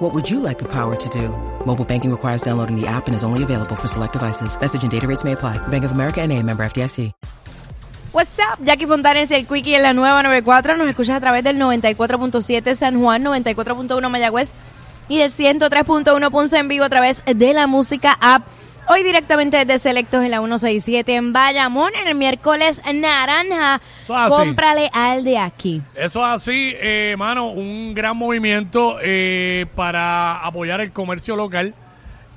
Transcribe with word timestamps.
What 0.00 0.14
would 0.14 0.30
you 0.30 0.40
like 0.40 0.58
the 0.58 0.64
power 0.64 0.96
to 0.96 1.08
do? 1.10 1.28
Mobile 1.66 1.84
banking 1.84 2.10
requires 2.10 2.40
downloading 2.40 2.74
the 2.74 2.86
app 2.86 3.06
and 3.06 3.14
is 3.14 3.22
only 3.22 3.42
available 3.42 3.76
for 3.76 3.86
select 3.86 4.14
devices. 4.14 4.58
Message 4.58 4.82
and 4.82 4.90
data 4.90 5.06
rates 5.06 5.24
may 5.24 5.32
apply. 5.32 5.58
Bank 5.68 5.84
of 5.84 5.92
America 5.92 6.22
and 6.22 6.32
a 6.32 6.42
member 6.42 6.64
FDIC. 6.64 7.12
What's 8.12 8.36
up? 8.38 8.58
Jackie 8.64 8.86
Fontanes, 8.86 9.30
el 9.30 9.46
Quickie 9.46 9.74
en 9.74 9.82
la 9.82 9.92
nueva 9.92 10.22
94. 10.22 10.78
Nos 10.78 10.88
escuchas 10.88 11.16
a 11.16 11.20
través 11.20 11.44
del 11.44 11.58
94.7 11.58 12.74
San 12.76 12.98
Juan, 12.98 13.22
94.1 13.22 14.08
Mayagüez 14.08 14.54
y 15.10 15.18
del 15.18 15.30
103.1 15.30 16.30
Ponce 16.30 16.56
en 16.56 16.68
vivo 16.68 16.86
a 16.86 16.88
través 16.88 17.22
de 17.26 17.52
la 17.52 17.66
música 17.66 18.16
app. 18.22 18.46
Hoy 18.88 19.02
directamente 19.02 19.56
desde 19.64 19.78
Selectos 19.78 20.24
en 20.24 20.30
la 20.30 20.38
167 20.38 21.14
en 21.14 21.32
Bayamón, 21.32 21.92
en 21.94 22.08
el 22.08 22.14
miércoles 22.14 22.82
naranja. 22.92 23.80
Eso 24.02 24.14
es 24.14 24.20
así. 24.20 24.34
Cómprale 24.34 24.90
al 24.92 25.22
de 25.24 25.38
aquí. 25.38 25.80
Eso 25.94 26.26
es 26.26 26.34
así, 26.34 26.74
eh, 26.76 27.14
mano, 27.16 27.50
un 27.50 27.94
gran 27.94 28.16
movimiento 28.16 28.98
eh, 29.02 29.66
para 29.76 30.44
apoyar 30.44 30.80
el 30.80 30.92
comercio 30.92 31.36
local 31.36 31.74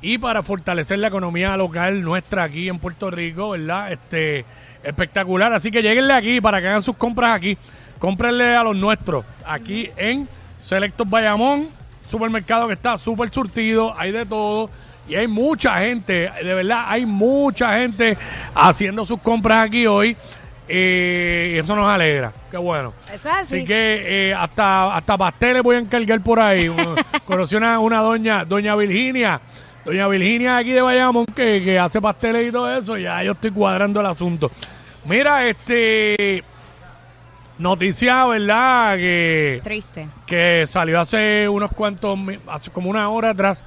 y 0.01 0.17
para 0.17 0.43
fortalecer 0.43 0.99
la 0.99 1.07
economía 1.07 1.55
local 1.57 2.01
nuestra 2.01 2.43
aquí 2.43 2.69
en 2.69 2.77
Puerto 2.77 3.09
Rico, 3.09 3.51
¿verdad? 3.51 3.91
Este, 3.91 4.45
espectacular. 4.83 5.53
Así 5.53 5.71
que 5.71 5.81
lleguenle 5.81 6.13
aquí 6.13 6.41
para 6.41 6.61
que 6.61 6.67
hagan 6.67 6.83
sus 6.83 6.97
compras 6.97 7.35
aquí. 7.35 7.57
Cómprenle 7.99 8.55
a 8.55 8.63
los 8.63 8.75
nuestros 8.75 9.25
aquí 9.45 9.89
en 9.95 10.27
Selectos 10.61 11.09
Bayamón, 11.09 11.69
supermercado 12.09 12.67
que 12.67 12.73
está 12.73 12.97
súper 12.97 13.31
surtido, 13.31 13.97
hay 13.97 14.11
de 14.11 14.25
todo. 14.25 14.69
Y 15.07 15.15
hay 15.15 15.27
mucha 15.27 15.79
gente, 15.79 16.31
de 16.43 16.53
verdad, 16.53 16.85
hay 16.87 17.05
mucha 17.05 17.77
gente 17.79 18.17
haciendo 18.55 19.05
sus 19.05 19.19
compras 19.19 19.67
aquí 19.67 19.85
hoy. 19.85 20.15
eh, 20.69 21.53
y 21.55 21.57
eso 21.59 21.75
nos 21.75 21.87
alegra. 21.87 22.31
Qué 22.49 22.57
bueno. 22.57 22.93
Eso 23.07 23.29
es 23.29 23.35
así. 23.35 23.55
Así 23.57 23.65
que 23.65 24.29
eh, 24.29 24.33
hasta, 24.33 24.95
hasta 24.95 25.17
pasteles 25.17 25.61
voy 25.61 25.75
a 25.75 25.79
encargar 25.79 26.21
por 26.21 26.39
ahí. 26.39 26.71
Conocí 27.25 27.55
una, 27.55 27.79
una 27.79 27.99
doña, 27.99 28.45
doña 28.45 28.75
Virginia, 28.75 29.41
doña 29.83 30.07
Virginia 30.07 30.57
aquí 30.57 30.71
de 30.71 30.81
Bayamón 30.81 31.25
que, 31.25 31.61
que 31.63 31.77
hace 31.77 31.99
pasteles 31.99 32.47
y 32.47 32.51
todo 32.51 32.73
eso. 32.77 32.97
Ya 32.97 33.21
yo 33.23 33.33
estoy 33.33 33.51
cuadrando 33.51 33.99
el 33.99 34.05
asunto. 34.05 34.49
Mira, 35.05 35.45
este 35.45 36.43
noticia, 37.57 38.25
¿verdad? 38.25 38.95
Que, 38.95 39.59
Triste. 39.63 40.07
que 40.25 40.63
salió 40.65 40.99
hace 40.99 41.47
unos 41.47 41.71
cuantos, 41.71 42.17
hace 42.47 42.71
como 42.71 42.89
una 42.89 43.09
hora 43.09 43.31
atrás. 43.31 43.63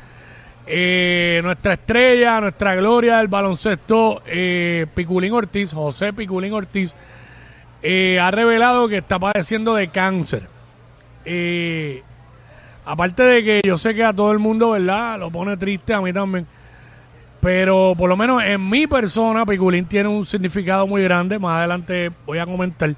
Eh, 0.67 1.41
nuestra 1.45 1.75
estrella, 1.75 2.41
nuestra 2.41 2.75
gloria 2.75 3.19
del 3.19 3.29
baloncesto, 3.29 4.23
eh, 4.27 4.87
Piculín 4.95 5.33
Ortiz, 5.33 5.73
José 5.73 6.13
Piculín 6.13 6.53
Ortiz, 6.53 6.95
eh, 7.83 8.19
ha 8.19 8.31
revelado 8.31 8.89
que 8.89 8.99
está 8.99 9.19
padeciendo 9.19 9.75
de 9.75 9.89
cáncer. 9.89 10.49
Eh, 11.25 12.03
aparte 12.85 13.23
de 13.23 13.45
que 13.45 13.61
yo 13.65 13.79
sé 13.79 13.95
que 13.95 14.05
a 14.05 14.13
todo 14.13 14.33
el 14.33 14.39
mundo, 14.39 14.71
¿verdad? 14.71 15.19
Lo 15.19 15.31
pone 15.31 15.57
triste, 15.57 15.95
a 15.95 16.01
mí 16.01 16.13
también. 16.13 16.47
Pero 17.41 17.95
por 17.97 18.09
lo 18.09 18.17
menos 18.17 18.43
en 18.43 18.69
mi 18.69 18.89
persona, 18.89 19.47
Piculín 19.47 19.85
tiene 19.85 20.09
un 20.09 20.27
significado 20.27 20.87
muy 20.87 21.03
grande. 21.03 21.39
Más 21.39 21.59
adelante 21.59 22.11
voy 22.25 22.39
a 22.39 22.47
comentar. 22.47 22.93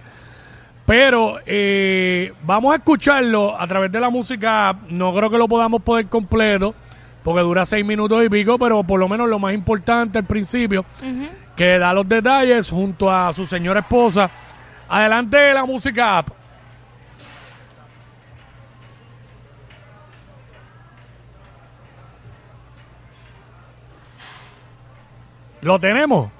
Pero 0.86 1.38
eh, 1.44 2.32
vamos 2.44 2.72
a 2.72 2.76
escucharlo 2.76 3.60
a 3.60 3.66
través 3.66 3.92
de 3.92 4.00
la 4.00 4.08
música. 4.08 4.74
No 4.88 5.14
creo 5.14 5.28
que 5.28 5.36
lo 5.36 5.46
podamos 5.46 5.82
poder 5.82 6.06
completo, 6.06 6.74
porque 7.28 7.42
dura 7.42 7.66
seis 7.66 7.84
minutos 7.84 8.24
y 8.24 8.30
pico, 8.30 8.58
pero 8.58 8.82
por 8.82 8.98
lo 8.98 9.06
menos 9.06 9.28
lo 9.28 9.38
más 9.38 9.52
importante 9.52 10.16
al 10.16 10.24
principio, 10.24 10.86
que 11.54 11.78
da 11.78 11.92
los 11.92 12.08
detalles 12.08 12.70
junto 12.70 13.12
a 13.12 13.30
su 13.34 13.44
señora 13.44 13.80
esposa. 13.80 14.30
Adelante 14.88 15.52
la 15.52 15.66
música. 15.66 16.16
app. 16.16 16.28
¿Lo 25.60 25.78
tenemos? 25.78 26.30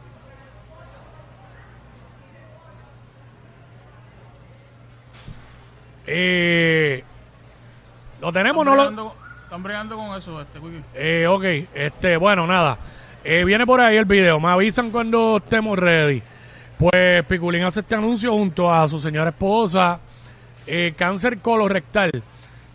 Eh, 6.06 7.04
¿Lo 8.22 8.32
tenemos 8.32 8.62
o 8.62 8.64
no 8.64 8.90
lo...? 8.90 9.27
Están 9.48 9.62
bregando 9.62 9.96
con 9.96 10.14
eso, 10.14 10.42
este 10.42 10.58
Wiki. 10.58 10.82
Eh, 10.92 11.26
ok, 11.26 11.42
este, 11.72 12.18
bueno, 12.18 12.46
nada. 12.46 12.76
Eh, 13.24 13.44
viene 13.44 13.64
por 13.64 13.80
ahí 13.80 13.96
el 13.96 14.04
video. 14.04 14.38
Me 14.38 14.48
avisan 14.48 14.90
cuando 14.90 15.38
estemos 15.38 15.78
ready. 15.78 16.22
Pues 16.76 17.24
Piculín 17.24 17.62
hace 17.62 17.80
este 17.80 17.94
anuncio 17.94 18.30
junto 18.32 18.70
a 18.70 18.86
su 18.86 19.00
señora 19.00 19.30
esposa. 19.30 20.00
eh, 20.66 20.92
cáncer 20.94 21.38
colorectal. 21.38 22.10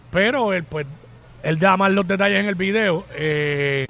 Pero 0.09 0.51
él, 0.51 0.63
pues, 0.63 0.87
él 1.43 1.59
da 1.59 1.77
más 1.77 1.91
los 1.91 2.07
detalles 2.07 2.39
en 2.39 2.49
el 2.49 2.55
video. 2.55 3.05
Eh, 3.13 3.85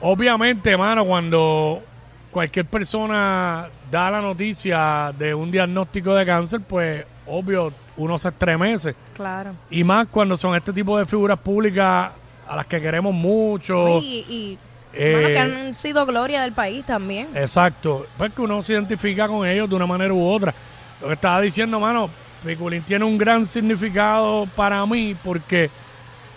obviamente, 0.00 0.76
mano, 0.76 1.04
cuando 1.04 1.82
cualquier 2.30 2.66
persona 2.66 3.66
da 3.90 4.08
la 4.12 4.20
noticia 4.20 5.12
de 5.18 5.34
un 5.34 5.50
diagnóstico 5.50 6.14
de 6.14 6.24
cáncer, 6.24 6.60
pues, 6.60 7.04
obvio, 7.26 7.72
uno 7.98 8.16
se 8.16 8.28
estremece. 8.28 8.94
Claro. 9.14 9.52
Y 9.70 9.84
más 9.84 10.08
cuando 10.08 10.36
son 10.36 10.54
este 10.54 10.72
tipo 10.72 10.96
de 10.98 11.04
figuras 11.04 11.38
públicas 11.38 12.10
a 12.48 12.56
las 12.56 12.66
que 12.66 12.80
queremos 12.80 13.12
mucho. 13.12 13.98
Y, 14.00 14.24
y 14.28 14.58
Eh, 14.94 15.12
bueno, 15.12 15.28
que 15.28 15.38
han 15.38 15.74
sido 15.74 16.06
gloria 16.06 16.40
del 16.42 16.52
país 16.52 16.84
también. 16.86 17.28
Exacto. 17.34 18.06
Pues 18.16 18.32
que 18.32 18.40
uno 18.40 18.62
se 18.62 18.72
identifica 18.72 19.28
con 19.28 19.46
ellos 19.46 19.68
de 19.68 19.76
una 19.76 19.86
manera 19.86 20.14
u 20.14 20.26
otra. 20.26 20.54
Lo 21.00 21.08
que 21.08 21.14
estaba 21.14 21.40
diciendo, 21.42 21.78
mano, 21.78 22.08
Piculín 22.44 22.82
tiene 22.82 23.04
un 23.04 23.18
gran 23.18 23.44
significado 23.46 24.46
para 24.56 24.84
mí 24.86 25.14
porque 25.22 25.70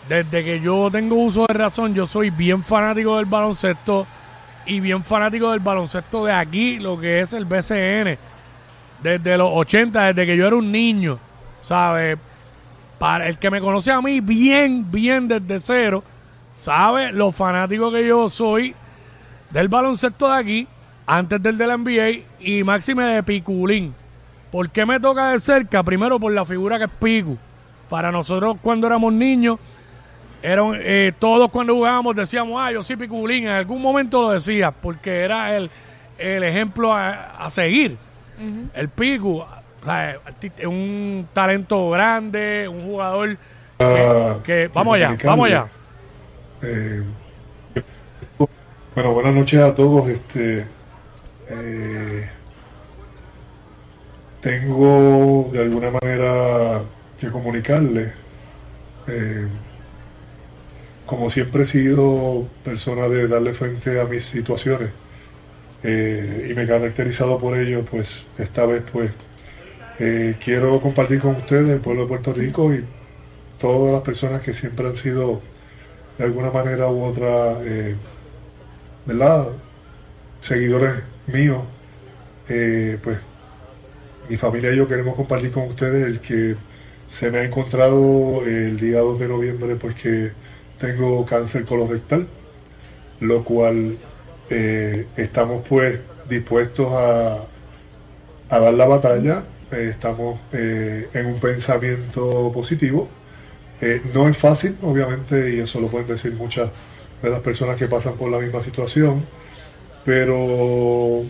desde 0.10 0.44
que 0.44 0.60
yo 0.60 0.90
tengo 0.92 1.16
uso 1.16 1.46
de 1.48 1.54
razón, 1.54 1.94
yo 1.94 2.06
soy 2.06 2.30
bien 2.30 2.62
fanático 2.64 3.16
del 3.18 3.26
baloncesto 3.26 4.06
y 4.66 4.80
bien 4.80 5.04
fanático 5.04 5.52
del 5.52 5.60
baloncesto 5.62 6.26
de 6.26 6.34
aquí, 6.34 6.78
lo 6.78 7.00
que 7.00 7.22
es 7.22 7.34
el 7.34 7.46
BCN. 7.46 8.18
Desde 9.02 9.38
los 9.38 9.50
80, 9.54 10.08
desde 10.08 10.26
que 10.26 10.38
yo 10.38 10.46
era 10.46 10.56
un 10.56 10.72
niño, 10.72 11.18
¿sabes? 11.62 12.18
Para 13.00 13.28
el 13.28 13.38
que 13.38 13.50
me 13.50 13.62
conoce 13.62 13.92
a 13.92 14.02
mí 14.02 14.20
bien, 14.20 14.92
bien 14.92 15.28
desde 15.28 15.60
cero, 15.60 16.04
sabe 16.56 17.12
lo 17.12 17.32
fanático 17.32 17.92
que 17.92 18.06
yo 18.06 18.30
soy 18.30 18.76
del 19.50 19.68
baloncesto 19.68 20.30
de 20.30 20.38
aquí, 20.38 20.68
antes 21.06 21.42
del 21.42 21.58
de 21.58 21.68
la 21.68 21.78
NBA 21.78 22.24
y 22.40 22.64
máxime 22.64 23.04
de 23.04 23.24
Piculín. 23.24 23.94
¿Por 24.52 24.70
qué 24.70 24.86
me 24.86 25.00
toca 25.00 25.30
de 25.30 25.40
cerca? 25.40 25.82
Primero 25.84 26.20
por 26.20 26.32
la 26.32 26.46
figura 26.46 26.78
que 26.78 26.86
es 26.86 26.92
Picu. 26.92 27.38
Para 27.90 28.12
nosotros 28.12 28.58
cuando 28.62 28.88
éramos 28.88 29.12
niños, 29.14 29.60
eran, 30.44 30.74
eh, 30.76 31.14
todos 31.18 31.50
cuando 31.52 31.74
jugábamos 31.74 32.16
decíamos, 32.16 32.62
ah, 32.62 32.72
yo 32.72 32.84
soy 32.84 32.96
Piculín. 32.98 33.44
En 33.44 33.54
algún 33.54 33.82
momento 33.82 34.22
lo 34.22 34.32
decía, 34.32 34.72
porque 34.72 35.22
era 35.22 35.56
el, 35.56 35.70
el 36.18 36.44
ejemplo 36.44 36.94
a, 36.94 37.46
a 37.46 37.50
seguir. 37.50 37.98
El 38.74 38.90
Picu, 38.90 39.44
o 39.82 39.86
sea, 39.86 40.20
arti- 40.26 40.66
un 40.68 41.28
talento 41.34 41.90
grande, 41.90 42.68
un 42.68 42.86
jugador 42.86 43.38
Ah, 43.80 44.38
que... 44.44 44.70
Vamos 44.74 44.96
allá, 44.96 45.18
vamos 45.24 45.48
allá. 45.48 45.68
Eh, 46.62 47.02
bueno, 48.96 49.14
buenas 49.14 49.34
noches 49.34 49.60
a 49.60 49.74
todos. 49.74 50.08
Este, 50.08 50.66
eh, 51.50 52.30
tengo 54.42 55.50
de 55.52 55.60
alguna 55.62 55.92
manera 55.92 56.82
que 57.20 57.30
comunicarle. 57.30 58.14
eh, 59.08 59.48
como 61.06 61.30
siempre 61.30 61.64
he 61.64 61.66
sido 61.66 62.48
persona 62.64 63.08
de 63.10 63.28
darle 63.28 63.54
frente 63.54 64.00
a 64.00 64.06
mis 64.06 64.24
situaciones 64.24 64.92
eh, 65.84 66.48
y 66.50 66.54
me 66.54 66.64
he 66.64 66.68
caracterizado 66.68 67.38
por 67.38 67.58
ello, 67.58 67.84
pues 67.84 68.24
esta 68.38 68.66
vez 68.66 68.84
pues 68.94 69.12
eh, 70.04 70.36
quiero 70.44 70.82
compartir 70.82 71.20
con 71.20 71.36
ustedes, 71.36 71.70
el 71.70 71.80
pueblo 71.80 72.02
de 72.02 72.08
Puerto 72.08 72.34
Rico 72.34 72.74
y 72.74 72.84
todas 73.60 73.94
las 73.94 74.02
personas 74.02 74.42
que 74.42 74.52
siempre 74.52 74.88
han 74.88 74.96
sido 74.96 75.42
de 76.18 76.24
alguna 76.24 76.50
manera 76.50 76.88
u 76.88 77.04
otra, 77.04 77.62
eh, 77.62 77.96
¿verdad? 79.06 79.50
Seguidores 80.40 81.04
míos, 81.28 81.62
eh, 82.50 82.98
pues 83.04 83.20
mi 84.28 84.38
familia 84.38 84.74
y 84.74 84.78
yo 84.78 84.88
queremos 84.88 85.14
compartir 85.16 85.52
con 85.52 85.68
ustedes 85.68 86.08
el 86.08 86.20
que 86.20 86.56
se 87.08 87.30
me 87.30 87.38
ha 87.38 87.44
encontrado 87.44 88.44
el 88.48 88.80
día 88.80 89.02
2 89.02 89.20
de 89.20 89.28
noviembre, 89.28 89.76
pues 89.76 89.94
que 89.94 90.32
tengo 90.80 91.24
cáncer 91.28 91.64
colorectal, 91.64 92.28
lo 93.20 93.44
cual 93.44 94.00
estamos 95.16 95.64
pues 95.70 96.00
dispuestos 96.28 96.92
a, 96.92 97.38
a 98.50 98.60
dar 98.60 98.74
la 98.74 98.88
batalla, 98.88 99.44
eh, 99.72 99.88
estamos 99.90 100.40
eh, 100.52 101.08
en 101.14 101.26
un 101.28 101.40
pensamiento 101.40 102.52
positivo. 102.54 103.08
Eh, 103.80 104.02
no 104.14 104.28
es 104.28 104.38
fácil, 104.38 104.78
obviamente, 104.82 105.56
y 105.56 105.60
eso 105.60 105.80
lo 105.80 105.88
pueden 105.88 106.08
decir 106.08 106.34
muchas 106.34 106.70
de 107.22 107.30
las 107.30 107.40
personas 107.40 107.76
que 107.78 107.88
pasan 107.88 108.16
por 108.16 108.30
la 108.30 108.40
misma 108.40 108.62
situación, 108.62 109.26
pero 110.06 111.24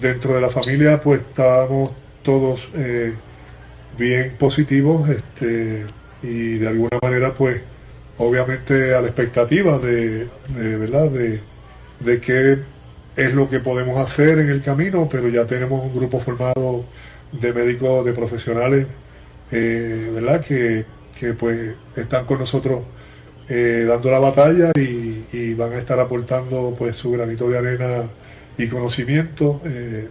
dentro 0.00 0.34
de 0.34 0.40
la 0.40 0.48
familia 0.48 1.00
pues 1.00 1.20
estábamos 1.20 1.92
todos 2.22 2.68
bien 3.98 4.36
positivos 4.38 5.08
este, 5.08 5.86
y 6.22 6.58
de 6.58 6.68
alguna 6.68 6.98
manera 7.02 7.34
pues 7.34 7.60
obviamente 8.18 8.94
a 8.94 9.00
la 9.00 9.08
expectativa 9.08 9.78
de, 9.78 10.28
¿verdad? 10.48 11.10
De, 11.10 11.40
de 12.00 12.20
qué 12.20 12.58
es 13.16 13.34
lo 13.34 13.48
que 13.48 13.60
podemos 13.60 13.98
hacer 13.98 14.38
en 14.38 14.48
el 14.48 14.62
camino, 14.62 15.08
pero 15.10 15.28
ya 15.28 15.46
tenemos 15.46 15.84
un 15.84 15.94
grupo 15.94 16.20
formado 16.20 16.84
de 17.40 17.52
médicos, 17.52 18.04
de 18.04 18.12
profesionales, 18.12 18.86
eh, 19.50 20.10
¿verdad? 20.12 20.40
Que, 20.40 20.84
pues 21.38 21.74
están 21.96 22.26
con 22.26 22.38
nosotros 22.38 22.82
eh, 23.48 23.86
dando 23.88 24.10
la 24.10 24.18
batalla 24.18 24.72
y, 24.76 25.54
van 25.54 25.72
a 25.72 25.78
estar 25.78 25.98
aportando 25.98 26.74
pues 26.76 26.96
su 26.96 27.12
granito 27.12 27.48
de 27.48 27.56
arena 27.56 28.02
y 28.58 28.66
conocimiento, 28.66 29.62
eh, 29.64 30.08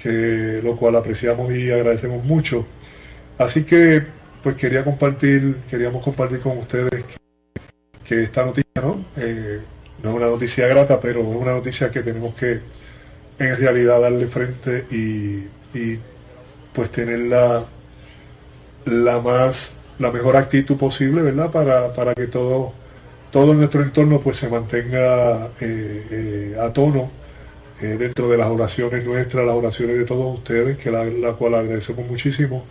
que 0.00 0.60
lo 0.62 0.76
cual 0.76 0.94
apreciamos 0.96 1.52
y 1.52 1.72
agradecemos 1.72 2.24
mucho. 2.24 2.64
Así 3.38 3.64
que 3.64 4.04
pues 4.42 4.54
quería 4.54 4.84
compartir, 4.84 5.56
queríamos 5.68 6.04
compartir 6.04 6.40
con 6.40 6.58
ustedes 6.58 7.04
que, 8.04 8.22
esta 8.22 8.44
noticia, 8.44 8.82
¿no? 8.82 9.04
no 9.16 10.10
es 10.10 10.16
una 10.16 10.26
noticia 10.26 10.68
grata, 10.68 11.00
pero 11.00 11.22
es 11.22 11.26
una 11.26 11.52
noticia 11.52 11.90
que 11.90 12.02
tenemos 12.02 12.34
que 12.34 12.60
en 13.38 13.56
realidad 13.56 14.00
darle 14.00 14.28
frente 14.28 14.84
y 14.90 15.48
pues 16.72 16.90
tener 16.90 17.20
la, 17.20 17.64
la 18.84 19.20
más 19.20 19.72
la 19.98 20.10
mejor 20.10 20.36
actitud 20.36 20.76
posible 20.76 21.22
verdad 21.22 21.50
para, 21.50 21.94
para 21.94 22.14
que 22.14 22.26
todo 22.26 22.72
todo 23.30 23.54
nuestro 23.54 23.82
entorno 23.82 24.20
pues 24.20 24.36
se 24.36 24.48
mantenga 24.48 25.46
eh, 25.60 26.06
eh, 26.10 26.56
a 26.60 26.72
tono 26.72 27.10
eh, 27.80 27.96
dentro 27.98 28.28
de 28.28 28.36
las 28.36 28.48
oraciones 28.48 29.04
nuestras 29.04 29.46
las 29.46 29.54
oraciones 29.54 29.96
de 29.98 30.04
todos 30.04 30.38
ustedes 30.38 30.76
que 30.76 30.90
la, 30.90 31.04
la 31.04 31.32
cual 31.32 31.54
agradecemos 31.54 32.06
muchísimo. 32.06 32.64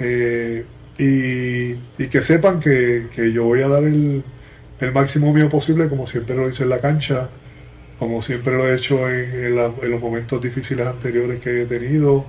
Y, 0.00 0.62
y, 0.96 2.08
que 2.08 2.22
sepan 2.22 2.60
que, 2.60 3.08
que, 3.14 3.32
yo 3.32 3.44
voy 3.44 3.62
a 3.62 3.68
dar 3.68 3.82
el, 3.82 4.22
el, 4.80 4.92
máximo 4.92 5.32
mío 5.32 5.48
posible 5.48 5.88
como 5.88 6.06
siempre 6.06 6.36
lo 6.36 6.48
hice 6.48 6.62
en 6.62 6.68
la 6.68 6.80
cancha 6.80 7.28
como 7.98 8.22
siempre 8.22 8.56
lo 8.56 8.68
he 8.68 8.76
hecho 8.76 9.08
en, 9.10 9.58
en 9.58 9.90
los 9.90 10.00
momentos 10.00 10.40
difíciles 10.40 10.86
anteriores 10.86 11.40
que 11.40 11.62
he 11.62 11.66
tenido 11.66 12.26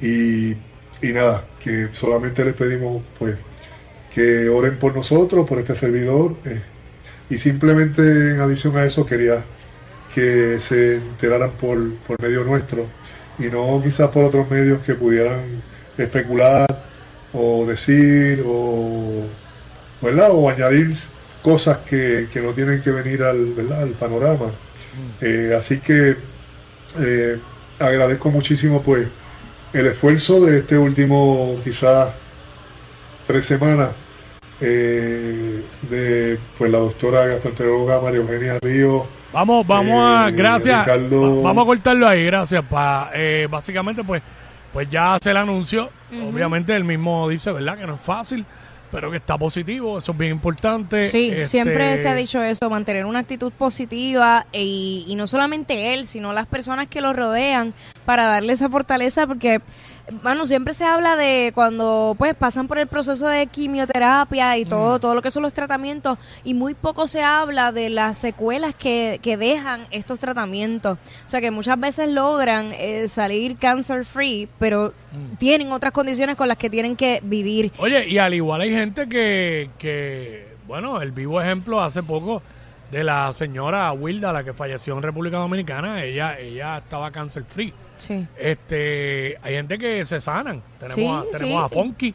y, 0.00 0.56
nada, 1.02 1.46
que 1.62 1.88
solamente 1.92 2.44
les 2.44 2.54
pedimos 2.54 3.02
pues 3.18 3.36
que 4.14 4.48
oren 4.48 4.78
por 4.78 4.94
nosotros, 4.94 5.46
por 5.48 5.58
este 5.58 5.76
servidor. 5.76 6.36
Eh, 6.44 6.60
y 7.30 7.38
simplemente 7.38 8.02
en 8.32 8.40
adición 8.40 8.76
a 8.76 8.84
eso 8.84 9.06
quería 9.06 9.44
que 10.14 10.58
se 10.58 10.96
enteraran 10.96 11.52
por, 11.52 11.94
por 12.06 12.20
medio 12.20 12.42
nuestro 12.44 12.86
y 13.38 13.44
no 13.44 13.80
quizás 13.82 14.08
por 14.10 14.24
otros 14.24 14.50
medios 14.50 14.80
que 14.80 14.94
pudieran 14.94 15.62
especular 15.96 16.66
o 17.32 17.64
decir 17.66 18.42
o, 18.44 19.24
¿verdad? 20.02 20.30
o 20.32 20.50
añadir 20.50 20.92
cosas 21.42 21.78
que, 21.78 22.28
no 22.42 22.52
tienen 22.52 22.82
que 22.82 22.90
venir 22.90 23.22
al, 23.22 23.54
¿verdad? 23.54 23.82
al 23.82 23.90
panorama. 23.90 24.46
Mm. 24.46 25.24
Eh, 25.24 25.54
así 25.56 25.78
que 25.78 26.16
eh, 26.98 27.38
agradezco 27.78 28.30
muchísimo 28.30 28.82
pues 28.82 29.08
el 29.72 29.86
esfuerzo 29.86 30.40
de 30.44 30.58
este 30.58 30.76
último 30.76 31.56
quizás 31.62 32.12
tres 33.26 33.44
semanas 33.44 33.90
eh, 34.60 35.64
de 35.88 36.38
pues 36.58 36.70
la 36.70 36.78
doctora 36.78 37.26
gastroenteróloga 37.26 38.00
María 38.00 38.20
Eugenia 38.20 38.58
Río. 38.60 39.06
Vamos, 39.32 39.64
vamos 39.66 40.02
a, 40.04 40.28
eh, 40.28 40.32
gracias, 40.32 40.86
vamos 40.86 41.62
a 41.62 41.66
cortarlo 41.66 42.08
ahí, 42.08 42.24
gracias. 42.24 42.64
Pa, 42.64 43.10
eh, 43.14 43.46
básicamente 43.48 44.02
pues, 44.02 44.22
pues 44.72 44.90
ya 44.90 45.16
se 45.20 45.32
le 45.32 45.38
anunció, 45.38 45.88
obviamente 46.10 46.74
el 46.74 46.84
mismo 46.84 47.28
dice, 47.28 47.52
¿verdad? 47.52 47.78
Que 47.78 47.86
no 47.86 47.94
es 47.94 48.00
fácil, 48.00 48.44
pero 48.90 49.08
que 49.08 49.18
está 49.18 49.38
positivo, 49.38 49.98
eso 49.98 50.10
es 50.10 50.18
bien 50.18 50.32
importante. 50.32 51.08
Sí, 51.08 51.28
este, 51.30 51.46
siempre 51.46 51.96
se 51.98 52.08
ha 52.08 52.14
dicho 52.16 52.42
eso, 52.42 52.68
mantener 52.68 53.06
una 53.06 53.20
actitud 53.20 53.52
positiva 53.52 54.46
y, 54.52 55.04
y 55.06 55.14
no 55.14 55.28
solamente 55.28 55.94
él, 55.94 56.06
sino 56.06 56.32
las 56.32 56.46
personas 56.46 56.88
que 56.88 57.00
lo 57.00 57.12
rodean 57.12 57.72
para 58.04 58.26
darle 58.26 58.52
esa 58.52 58.68
fortaleza 58.68 59.26
porque 59.26 59.60
bueno, 60.22 60.46
siempre 60.46 60.74
se 60.74 60.84
habla 60.84 61.16
de 61.16 61.52
cuando 61.54 62.14
pues 62.18 62.34
pasan 62.34 62.66
por 62.68 62.78
el 62.78 62.86
proceso 62.86 63.26
de 63.26 63.46
quimioterapia 63.46 64.58
y 64.58 64.64
todo, 64.64 64.96
mm. 64.96 65.00
todo 65.00 65.14
lo 65.14 65.22
que 65.22 65.30
son 65.30 65.42
los 65.42 65.52
tratamientos 65.52 66.18
y 66.44 66.54
muy 66.54 66.74
poco 66.74 67.06
se 67.06 67.22
habla 67.22 67.72
de 67.72 67.90
las 67.90 68.18
secuelas 68.18 68.74
que, 68.74 69.20
que 69.22 69.36
dejan 69.36 69.82
estos 69.90 70.18
tratamientos. 70.18 70.98
O 71.26 71.28
sea 71.28 71.40
que 71.40 71.50
muchas 71.50 71.78
veces 71.78 72.08
logran 72.08 72.72
eh, 72.72 73.08
salir 73.08 73.56
cancer 73.56 74.04
free, 74.04 74.48
pero 74.58 74.92
mm. 75.12 75.36
tienen 75.36 75.72
otras 75.72 75.92
condiciones 75.92 76.36
con 76.36 76.48
las 76.48 76.58
que 76.58 76.70
tienen 76.70 76.96
que 76.96 77.20
vivir. 77.22 77.72
Oye, 77.78 78.08
y 78.08 78.18
al 78.18 78.34
igual 78.34 78.62
hay 78.62 78.72
gente 78.72 79.08
que, 79.08 79.70
que 79.78 80.56
bueno, 80.66 81.00
el 81.00 81.12
vivo 81.12 81.40
ejemplo 81.40 81.80
hace 81.80 82.02
poco 82.02 82.42
de 82.90 83.04
la 83.04 83.30
señora 83.32 83.92
Wilda, 83.92 84.32
la 84.32 84.42
que 84.42 84.52
falleció 84.52 84.96
en 84.96 85.02
República 85.02 85.36
Dominicana, 85.36 86.02
ella, 86.02 86.38
ella 86.38 86.78
estaba 86.78 87.10
cancer 87.12 87.44
free. 87.44 87.72
Sí. 88.00 88.26
Este, 88.36 89.38
hay 89.42 89.54
gente 89.54 89.78
que 89.78 90.04
se 90.04 90.20
sanan. 90.20 90.62
Tenemos, 90.78 91.26
a, 91.26 91.30
tenemos 91.30 91.64
a 91.64 91.68
Funky. 91.68 92.14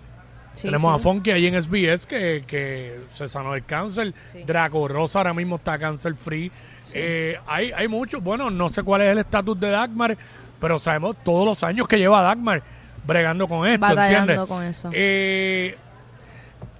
tenemos 0.61 0.95
a 0.95 0.99
Funky 0.99 1.31
ahí 1.31 1.47
en 1.47 1.61
SBS 1.61 2.05
que, 2.05 2.43
que 2.45 3.01
se 3.13 3.29
sanó 3.29 3.53
del 3.53 3.65
cáncer. 3.65 4.13
Draco 4.45 4.87
Rosa 4.87 5.19
ahora 5.19 5.33
mismo 5.33 5.57
está 5.57 5.77
cáncer 5.77 6.15
free. 6.15 6.51
Eh, 6.93 7.37
hay, 7.47 7.71
hay 7.71 7.87
muchos. 7.87 8.23
Bueno, 8.23 8.49
no 8.49 8.69
sé 8.69 8.83
cuál 8.83 9.01
es 9.01 9.11
el 9.11 9.19
estatus 9.19 9.59
de 9.59 9.69
Dagmar, 9.69 10.17
pero 10.59 10.79
sabemos 10.79 11.17
todos 11.23 11.45
los 11.45 11.63
años 11.63 11.87
que 11.87 11.97
lleva 11.97 12.21
Dagmar 12.21 12.61
bregando 13.05 13.47
con 13.47 13.67
esto. 13.67 13.85
Batallando 13.85 14.47
con 14.47 14.63
eso. 14.63 14.89
Eh, 14.93 15.77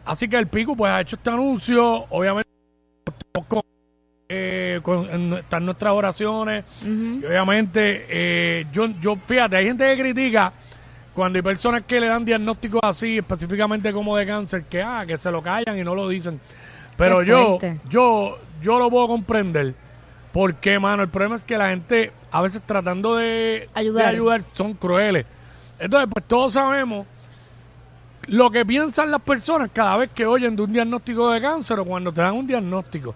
así 0.06 0.28
que 0.28 0.38
el 0.38 0.48
Pico 0.48 0.76
pues 0.76 0.92
ha 0.92 1.02
hecho 1.02 1.16
este 1.16 1.30
anuncio. 1.30 2.06
Obviamente 2.10 2.50
con 3.48 3.62
eh, 4.78 5.40
están 5.40 5.66
nuestras 5.66 5.94
oraciones. 5.94 6.64
y 6.84 7.26
obviamente, 7.26 8.06
eh, 8.10 8.66
yo, 8.72 8.88
yo, 9.02 9.16
fíjate, 9.16 9.58
hay 9.58 9.66
gente 9.66 9.86
que 9.86 10.02
critica 10.02 10.54
cuando 11.14 11.38
hay 11.38 11.44
personas 11.44 11.84
que 11.86 12.00
le 12.00 12.08
dan 12.08 12.26
diagnósticos 12.26 12.82
así, 12.84 13.18
específicamente 13.18 13.94
como 13.94 14.18
de 14.18 14.26
cáncer, 14.26 14.66
que 14.66 14.82
ah, 14.82 15.06
que 15.08 15.18
se 15.18 15.32
lo 15.32 15.42
callan 15.42 15.78
y 15.78 15.84
no 15.84 15.96
lo 15.96 16.10
dicen. 16.10 16.40
Pero 16.98 17.24
yo, 17.24 17.58
yo, 17.90 18.38
yo 18.62 18.80
lo 18.80 18.90
puedo 18.90 19.08
comprender. 19.08 19.74
Porque, 20.32 20.78
mano, 20.80 21.04
el 21.04 21.10
problema 21.10 21.38
es 21.38 21.46
que 21.46 21.58
la 21.58 21.70
gente, 21.70 22.12
a 22.32 22.42
veces 22.42 22.62
tratando 22.66 23.16
de 23.16 23.70
ayudar, 23.74 24.04
de 24.04 24.10
ayudar 24.10 24.42
son 24.54 24.74
crueles. 24.74 25.26
Entonces, 25.80 26.10
pues 26.14 26.26
todos 26.26 26.54
sabemos 26.54 27.08
lo 28.28 28.50
que 28.50 28.66
piensan 28.66 29.12
las 29.12 29.22
personas 29.22 29.70
cada 29.72 29.98
vez 29.98 30.10
que 30.12 30.26
oyen 30.26 30.56
de 30.56 30.64
un 30.64 30.74
diagnóstico 30.74 31.32
de 31.32 31.42
cáncer 31.42 31.80
o 31.80 31.86
cuando 31.86 32.12
te 32.12 32.22
dan 32.22 32.36
un 32.36 32.48
diagnóstico. 32.48 33.16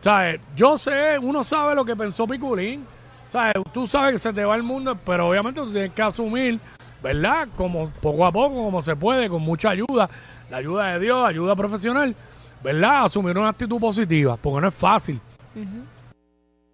¿Sabes? 0.00 0.40
Yo 0.54 0.76
sé, 0.78 1.18
uno 1.18 1.42
sabe 1.44 1.74
lo 1.74 1.84
que 1.84 1.96
pensó 1.96 2.26
Piculín. 2.26 2.84
¿Sabes? 3.28 3.54
Tú 3.72 3.86
sabes 3.86 4.12
que 4.12 4.18
se 4.20 4.32
te 4.32 4.44
va 4.44 4.54
el 4.54 4.62
mundo, 4.62 4.96
pero 5.04 5.28
obviamente 5.28 5.60
tú 5.60 5.72
tienes 5.72 5.92
que 5.92 6.02
asumir, 6.02 6.60
¿verdad? 7.02 7.48
Como 7.56 7.90
poco 7.90 8.26
a 8.26 8.30
poco, 8.30 8.54
como 8.54 8.80
se 8.80 8.94
puede, 8.94 9.28
con 9.28 9.42
mucha 9.42 9.70
ayuda, 9.70 10.08
la 10.50 10.58
ayuda 10.58 10.92
de 10.92 11.00
Dios, 11.00 11.26
ayuda 11.26 11.56
profesional, 11.56 12.14
¿verdad? 12.62 13.06
Asumir 13.06 13.36
una 13.36 13.48
actitud 13.48 13.80
positiva, 13.80 14.36
porque 14.36 14.60
no 14.60 14.68
es 14.68 14.74
fácil. 14.74 15.20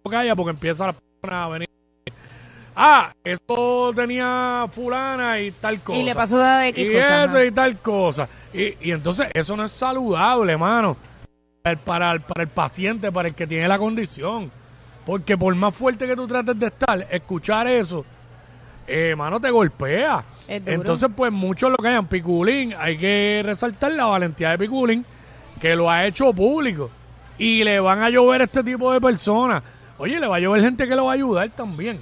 Calla 0.07 0.35
porque 0.35 0.51
empieza 0.51 0.87
la 0.87 0.93
persona 0.93 1.45
a 1.45 1.49
venir 1.49 1.69
ah, 2.75 3.13
eso 3.23 3.91
tenía 3.95 4.65
fulana 4.71 5.39
y 5.39 5.51
tal 5.51 5.81
cosa. 5.81 5.99
Y 5.99 6.03
le 6.03 6.15
pasó 6.15 6.37
de 6.37 6.73
y 6.75 6.95
eso 6.95 7.43
y 7.43 7.51
tal 7.51 7.77
cosa. 7.77 8.27
Y, 8.53 8.87
y, 8.87 8.91
entonces 8.91 9.27
eso 9.33 9.55
no 9.55 9.63
es 9.63 9.71
saludable, 9.71 10.53
hermano. 10.53 10.97
Para 11.85 12.11
el, 12.13 12.21
para 12.21 12.43
el 12.43 12.49
paciente, 12.49 13.11
para 13.11 13.27
el 13.27 13.35
que 13.35 13.45
tiene 13.45 13.67
la 13.67 13.77
condición. 13.77 14.51
Porque 15.05 15.37
por 15.37 15.53
más 15.55 15.75
fuerte 15.75 16.07
que 16.07 16.15
tú 16.15 16.27
trates 16.27 16.57
de 16.59 16.67
estar, 16.67 17.07
escuchar 17.09 17.67
eso, 17.67 18.05
hermano, 18.87 19.39
te 19.39 19.49
golpea. 19.49 20.23
Entonces, 20.47 21.09
pues 21.15 21.31
muchos 21.31 21.71
lo 21.71 21.77
que 21.77 21.87
hayan 21.87 22.07
Piculín, 22.07 22.73
hay 22.77 22.97
que 22.97 23.41
resaltar 23.43 23.91
la 23.93 24.05
valentía 24.05 24.49
de 24.49 24.57
Piculín, 24.57 25.05
que 25.59 25.75
lo 25.75 25.89
ha 25.89 26.05
hecho 26.05 26.33
público. 26.33 26.89
Y 27.37 27.63
le 27.63 27.79
van 27.79 28.01
a 28.01 28.09
llover 28.09 28.41
este 28.41 28.63
tipo 28.63 28.91
de 28.91 28.99
personas. 28.99 29.63
Oye, 29.97 30.19
le 30.19 30.27
va 30.27 30.35
a 30.35 30.39
llover 30.39 30.61
gente 30.61 30.87
que 30.87 30.95
lo 30.95 31.05
va 31.05 31.11
a 31.11 31.15
ayudar 31.15 31.49
también. 31.49 32.01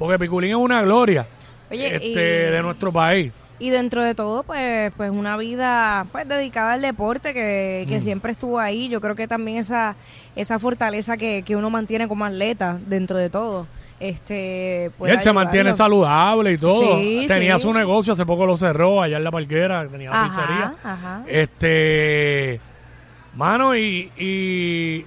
Porque 0.00 0.18
Piculín 0.18 0.52
es 0.52 0.56
una 0.56 0.80
gloria 0.80 1.26
este, 1.70 2.18
de 2.18 2.62
nuestro 2.62 2.90
país. 2.90 3.34
Y 3.58 3.68
dentro 3.68 4.02
de 4.02 4.14
todo, 4.14 4.42
pues, 4.44 4.90
pues 4.96 5.12
una 5.12 5.36
vida 5.36 6.06
pues 6.10 6.26
dedicada 6.26 6.72
al 6.72 6.80
deporte 6.80 7.34
que, 7.34 7.84
que 7.86 7.98
mm. 7.98 8.00
siempre 8.00 8.32
estuvo 8.32 8.58
ahí. 8.58 8.88
Yo 8.88 9.02
creo 9.02 9.14
que 9.14 9.28
también 9.28 9.58
esa, 9.58 9.96
esa 10.34 10.58
fortaleza 10.58 11.18
que, 11.18 11.42
que 11.42 11.54
uno 11.54 11.68
mantiene 11.68 12.08
como 12.08 12.24
atleta 12.24 12.78
dentro 12.86 13.18
de 13.18 13.28
todo. 13.28 13.66
este 14.00 14.90
Y 15.00 15.10
él 15.10 15.20
se 15.20 15.34
mantiene 15.34 15.74
saludable 15.74 16.52
y 16.52 16.56
todo. 16.56 16.96
Sí, 16.96 17.26
tenía 17.28 17.58
sí. 17.58 17.64
su 17.64 17.74
negocio, 17.74 18.14
hace 18.14 18.24
poco 18.24 18.46
lo 18.46 18.56
cerró 18.56 19.02
allá 19.02 19.18
en 19.18 19.24
la 19.24 19.30
parquera, 19.30 19.86
tenía 19.86 20.08
la 20.08 20.24
Ajá, 20.24 20.34
pizzería. 20.40 20.74
ajá. 20.82 21.22
Este, 21.28 22.58
mano, 23.36 23.76
y, 23.76 24.10
y 24.16 25.04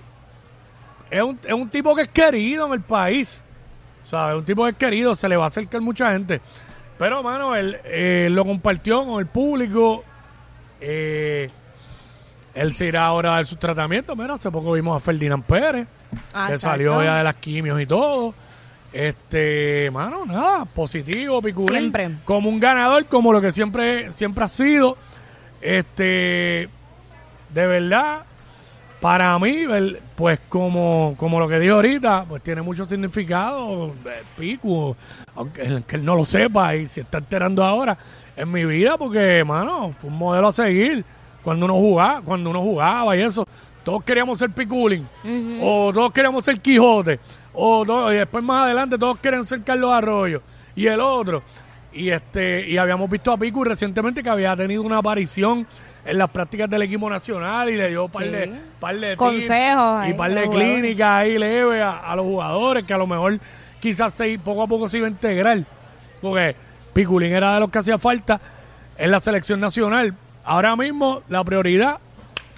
es, 1.10 1.24
un, 1.24 1.40
es 1.44 1.54
un 1.54 1.68
tipo 1.70 1.96
que 1.96 2.04
es 2.04 2.10
querido 2.10 2.68
en 2.68 2.74
el 2.74 2.82
país. 2.82 3.44
¿Sabes? 4.05 4.38
Un 4.38 4.45
tipo 4.45 4.63
que 4.65 4.72
es 4.72 4.77
querido, 4.77 5.15
se 5.15 5.27
le 5.29 5.36
va 5.38 5.45
a 5.45 5.48
acercar 5.48 5.81
mucha 5.81 6.12
gente. 6.12 6.41
Pero, 6.98 7.24
mano, 7.24 7.55
él 7.55 7.77
eh, 7.86 8.27
lo 8.31 8.45
compartió 8.45 9.05
con 9.05 9.19
el 9.19 9.25
público. 9.27 10.03
Eh, 10.79 11.50
él 12.53 12.75
se 12.75 12.86
irá 12.88 13.05
ahora 13.05 13.31
a 13.31 13.36
dar 13.36 13.45
sus 13.45 13.57
tratamientos. 13.60 14.15
Mira, 14.17 14.36
hace 14.36 14.51
poco 14.51 14.74
vimos 14.74 14.95
a 14.95 15.00
Ferdinand 15.00 15.43
Pérez, 15.43 15.88
Ah, 16.33 16.48
que 16.48 16.53
exacto. 16.55 16.60
salió 16.60 17.03
ya 17.03 17.17
de 17.17 17.24
las 17.24 17.36
quimios 17.36 17.81
y 17.81 17.86
todo. 17.88 18.33
Este, 18.91 19.89
mano, 19.91 20.24
nada, 20.25 20.65
positivo, 20.65 21.41
Piculín. 21.41 21.69
Siempre. 21.79 22.10
Como 22.25 22.48
un 22.50 22.60
ganador, 22.60 23.05
como 23.05 23.33
lo 23.33 23.41
que 23.41 23.50
siempre, 23.51 24.12
siempre 24.12 24.43
ha 24.43 24.48
sido. 24.48 24.98
Este, 25.62 26.69
de 27.50 27.67
verdad, 27.67 28.24
para 29.03 29.38
mí, 29.38 29.65
pues 30.15 30.39
como, 30.48 31.13
como 31.17 31.38
lo 31.38 31.50
que 31.50 31.60
dijo 31.60 31.75
ahorita, 31.75 32.24
pues 32.25 32.41
tiene 32.41 32.62
mucho 32.62 32.86
significado, 32.86 33.88
eh, 34.05 34.24
Pico, 34.38 34.95
aunque 35.36 35.62
él, 35.62 35.83
no 36.05 36.15
lo 36.15 36.24
sepa 36.24 36.74
y 36.77 36.88
se 36.88 37.01
está 37.01 37.17
enterando 37.17 37.65
ahora 37.65 37.98
en 38.38 38.50
mi 38.50 38.63
vida, 38.63 38.98
porque, 38.98 39.43
mano, 39.45 39.91
fue 40.00 40.10
un 40.10 40.17
modelo 40.17 40.48
a 40.48 40.51
seguir 40.53 41.03
cuando 41.43 41.65
uno 41.65 41.74
jugaba, 41.74 42.22
cuando 42.22 42.50
uno 42.50 42.62
jugaba 42.62 43.17
y 43.17 43.22
eso. 43.24 43.45
Todos 43.83 44.05
queríamos 44.05 44.39
ser 44.39 44.51
Piculín, 44.51 45.05
o 45.62 45.91
todos 45.93 46.13
queríamos 46.13 46.45
ser 46.45 46.62
Quijote, 46.62 47.19
o, 47.53 47.86
todo- 47.86 48.13
y 48.13 48.15
después 48.15 48.41
más 48.41 48.63
adelante 48.63 48.98
todos 48.98 49.19
quieren 49.19 49.43
ser 49.43 49.63
Carlos 49.63 49.91
Arroyo 49.91 50.41
y 50.77 50.88
el 50.88 51.01
otro. 51.01 51.43
Y 51.91 52.10
este 52.10 52.69
y 52.69 52.77
habíamos 52.77 53.10
visto 53.10 53.33
a 53.33 53.38
Picu 53.38 53.65
recientemente 53.65 54.24
que 54.24 54.29
había 54.29 54.55
tenido 54.55 54.81
una 54.81 55.00
aparición 55.00 55.67
en 56.05 56.17
las 56.17 56.29
prácticas 56.29 56.69
del 56.69 56.81
equipo 56.81 57.10
nacional 57.10 57.69
y 57.69 57.75
le 57.77 57.89
dio 57.89 58.05
un 58.05 58.12
par 58.12 58.25
de, 58.29 58.53
par 58.79 58.95
de 59.00 59.15
Consejos 59.15 60.07
y 60.07 60.13
par 60.13 60.31
a 60.31 60.33
de 60.36 60.50
clínicas 60.50 61.10
ahí 61.10 61.38
leve 61.38 61.81
a, 61.81 61.98
a 62.00 62.15
los 62.15 62.25
jugadores 62.25 62.83
que 62.83 62.93
a 62.93 62.98
lo 62.98 63.07
mejor 63.07 63.39
quizás 63.79 64.13
se, 64.13 64.38
poco 64.39 64.63
a 64.63 64.67
poco 64.67 64.88
se 64.88 64.98
iba 64.98 65.07
a 65.07 65.10
integrar. 65.10 65.60
Porque 66.22 66.55
Piculín 66.93 67.33
era 67.33 67.53
de 67.55 67.60
los 67.62 67.69
que 67.69 67.79
hacía 67.79 67.98
falta 67.98 68.39
en 68.98 69.12
la 69.12 69.19
selección 69.19 69.60
nacional. 69.60 70.13
Ahora 70.45 70.75
mismo 70.75 71.22
la 71.29 71.43
prioridad, 71.43 71.98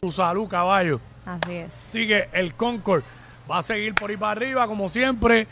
tu 0.01 0.11
salud, 0.11 0.47
caballo. 0.47 0.99
Así 1.25 1.55
es. 1.55 1.73
Sigue 1.73 2.29
el 2.33 2.53
Concord. 2.55 3.03
Va 3.49 3.59
a 3.59 3.63
seguir 3.63 3.93
por 3.93 4.09
ahí 4.09 4.17
para 4.17 4.31
arriba, 4.31 4.67
como 4.67 4.89
siempre. 4.89 5.47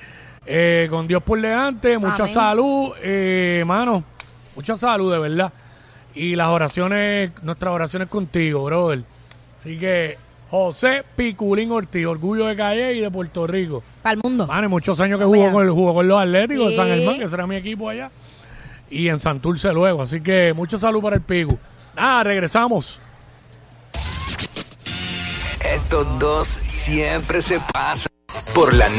eh, 0.46 0.88
con 0.90 1.08
Dios 1.08 1.24
por 1.24 1.40
delante. 1.40 1.98
Mucha 1.98 2.24
Amén. 2.24 2.34
salud, 2.34 2.92
eh, 3.02 3.64
mano. 3.66 4.04
Mucha 4.56 4.76
salud, 4.78 5.12
de 5.12 5.20
verdad. 5.20 5.54
Y 6.16 6.36
las 6.36 6.50
oraciones, 6.50 7.32
nuestras 7.42 7.74
oraciones 7.74 8.08
contigo, 8.08 8.64
brother. 8.66 9.04
Así 9.60 9.78
que, 9.78 10.18
José 10.50 11.04
Piculín 11.16 11.72
Ortiz, 11.72 12.06
orgullo 12.06 12.46
de 12.46 12.56
Calle 12.56 12.94
y 12.94 13.00
de 13.00 13.10
Puerto 13.10 13.48
Rico. 13.48 13.84
Para 14.04 14.14
el 14.14 14.22
mundo. 14.22 14.46
Mano, 14.46 14.68
y 14.68 14.70
muchos 14.70 15.00
años 15.02 15.18
que 15.20 15.26
jugó 15.26 15.52
con, 15.52 15.70
jugó 15.70 15.94
con 15.96 16.08
los 16.08 16.22
Atléticos 16.22 16.70
de. 16.70 16.76
San 16.76 16.88
Germán, 16.88 17.18
que 17.18 17.28
será 17.28 17.48
mi 17.48 17.56
equipo 17.56 17.90
allá. 17.90 18.12
Y 18.90 19.08
en 19.08 19.20
Santurce 19.20 19.74
luego. 19.74 20.04
Así 20.04 20.22
que, 20.22 20.54
mucha 20.54 20.78
salud 20.78 21.02
para 21.02 21.16
el 21.16 21.24
Picu. 21.24 21.58
Nada, 21.96 22.24
regresamos. 22.24 23.00
Estos 25.74 26.20
dos 26.20 26.48
siempre 26.48 27.42
se 27.42 27.60
pasan 27.74 28.12
por 28.54 28.74
la 28.74 28.90